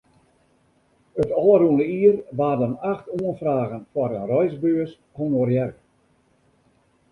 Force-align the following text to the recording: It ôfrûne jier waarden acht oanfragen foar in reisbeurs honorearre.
It 1.21 1.29
ôfrûne 1.43 1.85
jier 1.93 2.17
waarden 2.37 2.73
acht 2.93 3.05
oanfragen 3.19 3.83
foar 3.91 4.11
in 4.17 4.25
reisbeurs 4.31 4.91
honorearre. 5.17 5.79